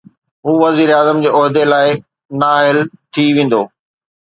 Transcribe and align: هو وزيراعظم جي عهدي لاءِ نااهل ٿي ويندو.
هو 0.47 0.51
وزيراعظم 0.67 1.21
جي 1.23 1.29
عهدي 1.35 1.63
لاءِ 1.71 1.89
نااهل 2.41 2.77
ٿي 3.13 3.23
ويندو. 3.35 3.63